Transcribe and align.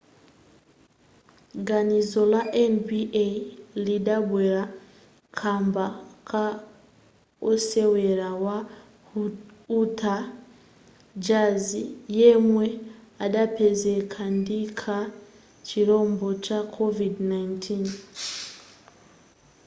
ganizo 1.67 2.21
la 2.33 2.41
nba 2.73 3.25
lidabwera 3.85 4.63
kamba 5.39 5.85
ka 6.29 6.45
osewera 7.51 8.29
wa 8.45 8.57
utah 9.79 10.23
jazz 11.25 11.65
yemwe 12.17 12.65
adapezeka 13.25 14.21
ndi 14.37 14.59
ka 14.81 14.97
chirombo 15.67 16.27
ka 16.45 16.59
covid-19 16.75 17.63